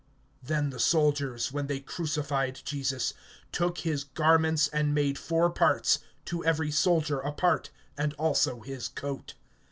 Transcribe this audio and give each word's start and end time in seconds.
(23)Then 0.47 0.71
the 0.71 0.79
soldiers, 0.79 1.51
when 1.51 1.67
they 1.67 1.79
crucified 1.79 2.59
Jesus, 2.65 3.13
took 3.51 3.77
his 3.77 4.03
garments, 4.03 4.67
and 4.69 4.95
made 4.95 5.19
four 5.19 5.51
parts, 5.51 5.99
to 6.25 6.43
every 6.43 6.71
soldier 6.71 7.19
a 7.19 7.31
part, 7.31 7.69
and 7.99 8.15
also 8.15 8.61
his 8.61 8.87
coat. 8.87 9.35